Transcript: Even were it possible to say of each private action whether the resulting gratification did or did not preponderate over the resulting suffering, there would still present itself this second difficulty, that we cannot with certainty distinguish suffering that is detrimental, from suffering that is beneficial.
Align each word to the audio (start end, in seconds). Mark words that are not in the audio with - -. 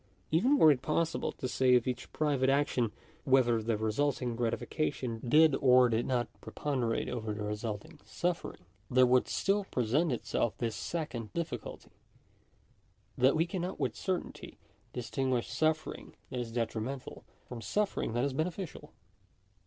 Even 0.31 0.57
were 0.57 0.71
it 0.71 0.81
possible 0.81 1.31
to 1.33 1.47
say 1.47 1.75
of 1.75 1.85
each 1.87 2.11
private 2.11 2.49
action 2.49 2.91
whether 3.23 3.61
the 3.61 3.77
resulting 3.77 4.35
gratification 4.35 5.19
did 5.23 5.53
or 5.61 5.89
did 5.89 6.07
not 6.07 6.27
preponderate 6.41 7.07
over 7.07 7.35
the 7.35 7.43
resulting 7.43 7.99
suffering, 8.03 8.65
there 8.89 9.05
would 9.05 9.27
still 9.27 9.63
present 9.65 10.11
itself 10.11 10.57
this 10.57 10.75
second 10.75 11.31
difficulty, 11.33 11.91
that 13.15 13.35
we 13.35 13.45
cannot 13.45 13.79
with 13.79 13.95
certainty 13.95 14.57
distinguish 14.91 15.47
suffering 15.47 16.15
that 16.31 16.39
is 16.39 16.51
detrimental, 16.51 17.23
from 17.47 17.61
suffering 17.61 18.13
that 18.13 18.23
is 18.23 18.33
beneficial. 18.33 18.93